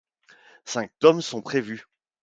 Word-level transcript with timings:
Cinq 0.65 0.89
tomes 0.97 1.21
sont 1.21 1.43
prévus. 1.43 1.83